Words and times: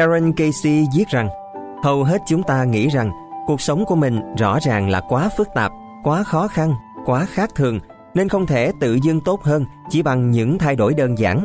Karen 0.00 0.32
Casey 0.32 0.86
viết 0.94 1.08
rằng 1.08 1.28
hầu 1.82 2.04
hết 2.04 2.22
chúng 2.26 2.42
ta 2.42 2.64
nghĩ 2.64 2.88
rằng 2.88 3.10
cuộc 3.46 3.60
sống 3.60 3.84
của 3.86 3.94
mình 3.94 4.20
rõ 4.38 4.58
ràng 4.62 4.90
là 4.90 5.00
quá 5.08 5.28
phức 5.36 5.48
tạp, 5.54 5.72
quá 6.02 6.22
khó 6.22 6.48
khăn, 6.48 6.74
quá 7.06 7.24
khác 7.24 7.50
thường 7.54 7.78
nên 8.14 8.28
không 8.28 8.46
thể 8.46 8.72
tự 8.80 8.98
dưng 9.02 9.20
tốt 9.20 9.42
hơn 9.42 9.64
chỉ 9.90 10.02
bằng 10.02 10.30
những 10.30 10.58
thay 10.58 10.76
đổi 10.76 10.94
đơn 10.94 11.18
giản. 11.18 11.44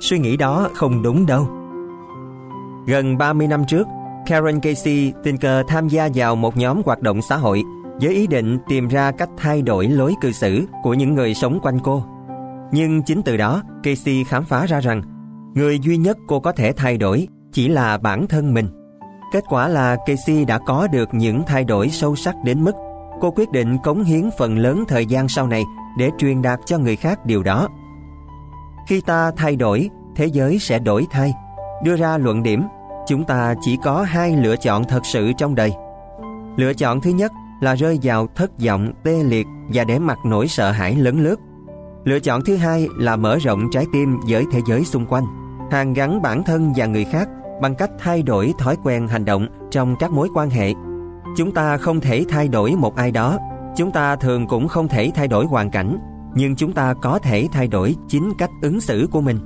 Suy 0.00 0.18
nghĩ 0.18 0.36
đó 0.36 0.68
không 0.74 1.02
đúng 1.02 1.26
đâu. 1.26 1.48
Gần 2.86 3.18
30 3.18 3.46
năm 3.46 3.64
trước, 3.68 3.86
Karen 4.26 4.60
Casey 4.60 5.12
tình 5.22 5.36
cờ 5.36 5.62
tham 5.68 5.88
gia 5.88 6.08
vào 6.14 6.36
một 6.36 6.56
nhóm 6.56 6.82
hoạt 6.84 7.00
động 7.00 7.22
xã 7.22 7.36
hội 7.36 7.62
với 8.00 8.14
ý 8.14 8.26
định 8.26 8.58
tìm 8.68 8.88
ra 8.88 9.10
cách 9.10 9.30
thay 9.36 9.62
đổi 9.62 9.88
lối 9.88 10.14
cư 10.20 10.32
xử 10.32 10.66
của 10.82 10.94
những 10.94 11.14
người 11.14 11.34
sống 11.34 11.58
quanh 11.62 11.78
cô. 11.82 12.04
Nhưng 12.72 13.02
chính 13.02 13.22
từ 13.22 13.36
đó, 13.36 13.62
Casey 13.82 14.24
khám 14.24 14.44
phá 14.44 14.66
ra 14.66 14.80
rằng 14.80 15.02
người 15.54 15.78
duy 15.78 15.96
nhất 15.96 16.18
cô 16.26 16.40
có 16.40 16.52
thể 16.52 16.72
thay 16.72 16.98
đổi 16.98 17.28
chỉ 17.54 17.68
là 17.68 17.98
bản 17.98 18.26
thân 18.28 18.54
mình. 18.54 18.68
Kết 19.32 19.44
quả 19.48 19.68
là 19.68 19.96
Casey 20.06 20.44
đã 20.44 20.58
có 20.58 20.88
được 20.92 21.08
những 21.12 21.42
thay 21.46 21.64
đổi 21.64 21.88
sâu 21.88 22.16
sắc 22.16 22.34
đến 22.44 22.64
mức 22.64 22.72
cô 23.20 23.30
quyết 23.30 23.50
định 23.50 23.78
cống 23.78 24.04
hiến 24.04 24.30
phần 24.38 24.58
lớn 24.58 24.84
thời 24.88 25.06
gian 25.06 25.28
sau 25.28 25.46
này 25.46 25.62
để 25.98 26.10
truyền 26.18 26.42
đạt 26.42 26.60
cho 26.66 26.78
người 26.78 26.96
khác 26.96 27.26
điều 27.26 27.42
đó. 27.42 27.68
Khi 28.88 29.00
ta 29.00 29.30
thay 29.36 29.56
đổi, 29.56 29.90
thế 30.16 30.26
giới 30.26 30.58
sẽ 30.58 30.78
đổi 30.78 31.06
thay. 31.10 31.32
Đưa 31.84 31.96
ra 31.96 32.18
luận 32.18 32.42
điểm, 32.42 32.62
chúng 33.06 33.24
ta 33.24 33.54
chỉ 33.60 33.78
có 33.84 34.02
hai 34.02 34.36
lựa 34.36 34.56
chọn 34.56 34.84
thật 34.84 35.06
sự 35.06 35.32
trong 35.38 35.54
đời. 35.54 35.72
Lựa 36.56 36.74
chọn 36.74 37.00
thứ 37.00 37.10
nhất 37.10 37.32
là 37.60 37.74
rơi 37.74 37.98
vào 38.02 38.26
thất 38.34 38.50
vọng, 38.66 38.92
tê 39.04 39.22
liệt 39.22 39.46
và 39.68 39.84
để 39.84 39.98
mặc 39.98 40.18
nỗi 40.24 40.48
sợ 40.48 40.70
hãi 40.70 40.94
lớn 40.94 41.20
lướt. 41.20 41.40
Lựa 42.04 42.20
chọn 42.20 42.44
thứ 42.44 42.56
hai 42.56 42.88
là 42.98 43.16
mở 43.16 43.38
rộng 43.38 43.68
trái 43.72 43.86
tim 43.92 44.16
với 44.28 44.44
thế 44.52 44.60
giới 44.68 44.84
xung 44.84 45.06
quanh, 45.06 45.24
hàn 45.70 45.92
gắn 45.92 46.22
bản 46.22 46.42
thân 46.42 46.72
và 46.76 46.86
người 46.86 47.04
khác 47.04 47.28
bằng 47.60 47.74
cách 47.74 47.90
thay 47.98 48.22
đổi 48.22 48.52
thói 48.58 48.76
quen 48.84 49.08
hành 49.08 49.24
động 49.24 49.48
trong 49.70 49.96
các 49.98 50.12
mối 50.12 50.28
quan 50.34 50.50
hệ. 50.50 50.72
Chúng 51.36 51.52
ta 51.52 51.76
không 51.76 52.00
thể 52.00 52.24
thay 52.28 52.48
đổi 52.48 52.70
một 52.76 52.96
ai 52.96 53.10
đó, 53.10 53.38
chúng 53.76 53.90
ta 53.90 54.16
thường 54.16 54.46
cũng 54.46 54.68
không 54.68 54.88
thể 54.88 55.10
thay 55.14 55.28
đổi 55.28 55.46
hoàn 55.46 55.70
cảnh, 55.70 55.98
nhưng 56.34 56.56
chúng 56.56 56.72
ta 56.72 56.94
có 56.94 57.18
thể 57.18 57.48
thay 57.52 57.68
đổi 57.68 57.96
chính 58.08 58.32
cách 58.38 58.50
ứng 58.62 58.80
xử 58.80 59.08
của 59.12 59.20
mình. 59.20 59.38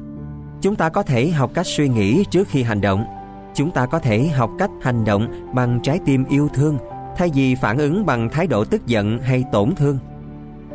Chúng 0.60 0.76
ta 0.76 0.88
có 0.88 1.02
thể 1.02 1.28
học 1.28 1.50
cách 1.54 1.66
suy 1.66 1.88
nghĩ 1.88 2.24
trước 2.30 2.48
khi 2.48 2.62
hành 2.62 2.80
động. 2.80 3.04
Chúng 3.54 3.70
ta 3.70 3.86
có 3.86 3.98
thể 3.98 4.28
học 4.28 4.50
cách 4.58 4.70
hành 4.82 5.04
động 5.04 5.52
bằng 5.54 5.80
trái 5.82 5.98
tim 6.04 6.24
yêu 6.24 6.48
thương 6.54 6.78
thay 7.16 7.30
vì 7.34 7.54
phản 7.54 7.78
ứng 7.78 8.06
bằng 8.06 8.28
thái 8.28 8.46
độ 8.46 8.64
tức 8.64 8.86
giận 8.86 9.18
hay 9.18 9.44
tổn 9.52 9.74
thương. 9.74 9.98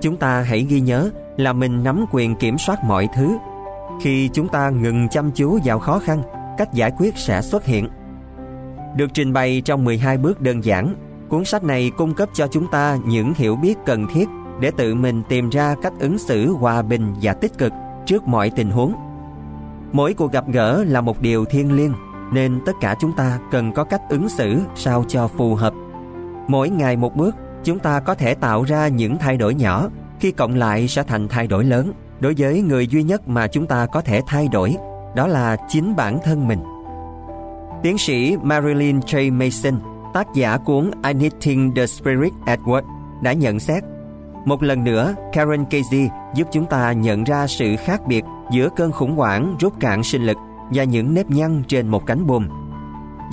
Chúng 0.01 0.17
ta 0.17 0.41
hãy 0.41 0.65
ghi 0.69 0.79
nhớ 0.79 1.09
là 1.37 1.53
mình 1.53 1.83
nắm 1.83 2.05
quyền 2.11 2.35
kiểm 2.35 2.57
soát 2.57 2.83
mọi 2.83 3.07
thứ. 3.15 3.37
Khi 4.01 4.29
chúng 4.33 4.47
ta 4.47 4.69
ngừng 4.69 5.09
chăm 5.09 5.31
chú 5.31 5.59
vào 5.65 5.79
khó 5.79 5.99
khăn, 5.99 6.21
cách 6.57 6.73
giải 6.73 6.91
quyết 6.97 7.17
sẽ 7.17 7.41
xuất 7.41 7.65
hiện. 7.65 7.87
Được 8.95 9.13
trình 9.13 9.33
bày 9.33 9.61
trong 9.65 9.83
12 9.83 10.17
bước 10.17 10.41
đơn 10.41 10.63
giản, 10.63 10.95
cuốn 11.29 11.45
sách 11.45 11.63
này 11.63 11.91
cung 11.97 12.13
cấp 12.13 12.29
cho 12.33 12.47
chúng 12.47 12.67
ta 12.71 12.97
những 13.05 13.33
hiểu 13.33 13.55
biết 13.55 13.77
cần 13.85 14.07
thiết 14.13 14.29
để 14.59 14.71
tự 14.77 14.95
mình 14.95 15.23
tìm 15.29 15.49
ra 15.49 15.75
cách 15.81 15.93
ứng 15.99 16.17
xử 16.17 16.51
hòa 16.51 16.81
bình 16.81 17.13
và 17.21 17.33
tích 17.33 17.57
cực 17.57 17.73
trước 18.05 18.27
mọi 18.27 18.49
tình 18.49 18.69
huống. 18.69 18.93
Mỗi 19.91 20.13
cuộc 20.13 20.31
gặp 20.31 20.47
gỡ 20.47 20.83
là 20.87 21.01
một 21.01 21.21
điều 21.21 21.45
thiêng 21.45 21.75
liêng, 21.75 21.93
nên 22.33 22.59
tất 22.65 22.71
cả 22.81 22.95
chúng 22.99 23.15
ta 23.15 23.39
cần 23.51 23.73
có 23.73 23.83
cách 23.83 24.01
ứng 24.09 24.29
xử 24.29 24.59
sao 24.75 25.05
cho 25.07 25.27
phù 25.27 25.55
hợp. 25.55 25.73
Mỗi 26.47 26.69
ngày 26.69 26.95
một 26.95 27.15
bước, 27.15 27.35
chúng 27.63 27.79
ta 27.79 27.99
có 27.99 28.15
thể 28.15 28.33
tạo 28.33 28.63
ra 28.63 28.87
những 28.87 29.17
thay 29.17 29.37
đổi 29.37 29.55
nhỏ, 29.55 29.89
khi 30.19 30.31
cộng 30.31 30.55
lại 30.55 30.87
sẽ 30.87 31.03
thành 31.03 31.27
thay 31.27 31.47
đổi 31.47 31.63
lớn. 31.63 31.91
Đối 32.19 32.33
với 32.37 32.61
người 32.61 32.87
duy 32.87 33.03
nhất 33.03 33.27
mà 33.27 33.47
chúng 33.47 33.65
ta 33.65 33.85
có 33.85 34.01
thể 34.01 34.21
thay 34.27 34.47
đổi 34.47 34.75
đó 35.15 35.27
là 35.27 35.57
chính 35.69 35.95
bản 35.95 36.19
thân 36.23 36.47
mình. 36.47 36.59
Tiến 37.83 37.97
sĩ 37.97 38.37
Marilyn 38.41 38.99
J. 38.99 39.33
Mason, 39.33 39.79
tác 40.13 40.27
giả 40.33 40.57
cuốn 40.57 40.91
Anything 41.01 41.75
the 41.75 41.85
Spirit 41.85 42.33
at 42.45 42.59
Work, 42.59 42.83
đã 43.21 43.33
nhận 43.33 43.59
xét 43.59 43.83
một 44.45 44.63
lần 44.63 44.83
nữa, 44.83 45.15
Karen 45.33 45.65
Casey 45.65 46.09
giúp 46.35 46.47
chúng 46.51 46.65
ta 46.65 46.91
nhận 46.91 47.23
ra 47.23 47.47
sự 47.47 47.75
khác 47.75 48.07
biệt 48.07 48.23
giữa 48.51 48.69
cơn 48.75 48.91
khủng 48.91 49.15
hoảng 49.15 49.55
rút 49.59 49.79
cạn 49.79 50.03
sinh 50.03 50.25
lực 50.25 50.37
và 50.69 50.83
những 50.83 51.13
nếp 51.13 51.29
nhăn 51.29 51.63
trên 51.67 51.87
một 51.87 52.05
cánh 52.05 52.27
buồm. 52.27 52.47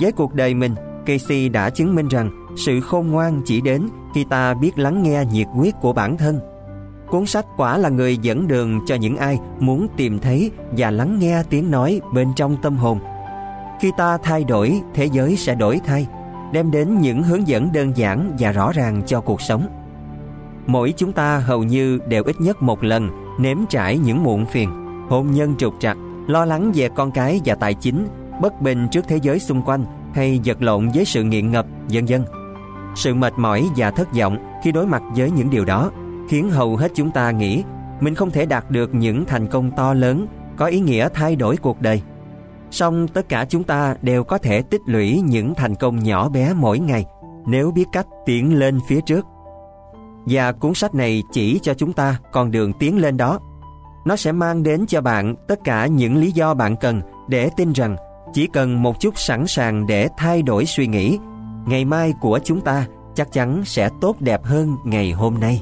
Với 0.01 0.11
cuộc 0.11 0.33
đời 0.33 0.53
mình, 0.53 0.75
Casey 1.05 1.49
đã 1.49 1.69
chứng 1.69 1.95
minh 1.95 2.07
rằng 2.07 2.31
sự 2.65 2.81
khôn 2.81 3.07
ngoan 3.07 3.41
chỉ 3.45 3.61
đến 3.61 3.87
khi 4.15 4.23
ta 4.23 4.53
biết 4.53 4.79
lắng 4.79 5.03
nghe 5.03 5.25
nhiệt 5.31 5.47
huyết 5.53 5.73
của 5.81 5.93
bản 5.93 6.17
thân 6.17 6.39
Cuốn 7.11 7.25
sách 7.25 7.45
quả 7.57 7.77
là 7.77 7.89
người 7.89 8.17
dẫn 8.17 8.47
đường 8.47 8.79
cho 8.85 8.95
những 8.95 9.17
ai 9.17 9.39
muốn 9.59 9.87
tìm 9.97 10.19
thấy 10.19 10.51
và 10.77 10.91
lắng 10.91 11.19
nghe 11.19 11.43
tiếng 11.49 11.71
nói 11.71 12.01
bên 12.13 12.27
trong 12.35 12.57
tâm 12.61 12.77
hồn. 12.77 12.99
Khi 13.81 13.91
ta 13.97 14.17
thay 14.17 14.43
đổi, 14.43 14.81
thế 14.93 15.05
giới 15.05 15.35
sẽ 15.35 15.55
đổi 15.55 15.79
thay, 15.85 16.07
đem 16.53 16.71
đến 16.71 17.01
những 17.01 17.23
hướng 17.23 17.47
dẫn 17.47 17.71
đơn 17.73 17.91
giản 17.95 18.31
và 18.39 18.51
rõ 18.51 18.71
ràng 18.71 19.01
cho 19.05 19.21
cuộc 19.21 19.41
sống. 19.41 19.67
Mỗi 20.67 20.93
chúng 20.97 21.11
ta 21.11 21.37
hầu 21.37 21.63
như 21.63 21.99
đều 22.07 22.23
ít 22.23 22.41
nhất 22.41 22.61
một 22.61 22.83
lần 22.83 23.09
nếm 23.39 23.57
trải 23.69 23.97
những 23.97 24.23
muộn 24.23 24.45
phiền, 24.45 24.69
hôn 25.09 25.31
nhân 25.31 25.55
trục 25.57 25.73
trặc, 25.79 25.97
lo 26.27 26.45
lắng 26.45 26.71
về 26.75 26.89
con 26.95 27.11
cái 27.11 27.41
và 27.45 27.55
tài 27.55 27.73
chính, 27.73 28.07
bất 28.41 28.61
bình 28.61 28.87
trước 28.91 29.05
thế 29.07 29.19
giới 29.21 29.39
xung 29.39 29.61
quanh 29.61 29.85
hay 30.13 30.39
vật 30.45 30.61
lộn 30.61 30.89
với 30.89 31.05
sự 31.05 31.23
nghiện 31.23 31.51
ngập, 31.51 31.65
vân 31.89 32.05
vân. 32.05 32.25
Sự 32.95 33.13
mệt 33.13 33.33
mỏi 33.37 33.69
và 33.75 33.91
thất 33.91 34.13
vọng 34.13 34.37
khi 34.63 34.71
đối 34.71 34.87
mặt 34.87 35.01
với 35.15 35.31
những 35.31 35.49
điều 35.49 35.65
đó 35.65 35.91
khiến 36.31 36.49
hầu 36.49 36.75
hết 36.75 36.91
chúng 36.95 37.11
ta 37.11 37.31
nghĩ 37.31 37.63
mình 37.99 38.15
không 38.15 38.31
thể 38.31 38.45
đạt 38.45 38.71
được 38.71 38.95
những 38.95 39.25
thành 39.25 39.47
công 39.47 39.71
to 39.71 39.93
lớn 39.93 40.27
có 40.57 40.65
ý 40.65 40.79
nghĩa 40.79 41.07
thay 41.13 41.35
đổi 41.35 41.57
cuộc 41.57 41.81
đời. 41.81 42.01
Song 42.69 43.07
tất 43.07 43.29
cả 43.29 43.45
chúng 43.49 43.63
ta 43.63 43.95
đều 44.01 44.23
có 44.23 44.37
thể 44.37 44.61
tích 44.61 44.81
lũy 44.85 45.21
những 45.25 45.55
thành 45.55 45.75
công 45.75 46.03
nhỏ 46.03 46.29
bé 46.29 46.53
mỗi 46.53 46.79
ngày 46.79 47.05
nếu 47.45 47.71
biết 47.71 47.85
cách 47.91 48.07
tiến 48.25 48.59
lên 48.59 48.79
phía 48.87 49.01
trước. 49.01 49.25
Và 50.25 50.51
cuốn 50.51 50.73
sách 50.73 50.95
này 50.95 51.23
chỉ 51.31 51.59
cho 51.61 51.73
chúng 51.73 51.93
ta 51.93 52.19
con 52.31 52.51
đường 52.51 52.73
tiến 52.73 52.97
lên 52.97 53.17
đó. 53.17 53.39
Nó 54.05 54.15
sẽ 54.15 54.31
mang 54.31 54.63
đến 54.63 54.85
cho 54.87 55.01
bạn 55.01 55.35
tất 55.47 55.59
cả 55.63 55.85
những 55.85 56.17
lý 56.17 56.31
do 56.31 56.53
bạn 56.53 56.75
cần 56.75 57.01
để 57.29 57.49
tin 57.57 57.71
rằng 57.71 57.95
chỉ 58.33 58.47
cần 58.47 58.83
một 58.83 58.99
chút 58.99 59.19
sẵn 59.19 59.47
sàng 59.47 59.87
để 59.87 60.07
thay 60.17 60.41
đổi 60.41 60.65
suy 60.65 60.87
nghĩ, 60.87 61.19
ngày 61.65 61.85
mai 61.85 62.13
của 62.21 62.39
chúng 62.43 62.61
ta 62.61 62.87
chắc 63.15 63.31
chắn 63.31 63.61
sẽ 63.65 63.89
tốt 64.01 64.15
đẹp 64.21 64.43
hơn 64.43 64.75
ngày 64.85 65.11
hôm 65.11 65.39
nay. 65.39 65.61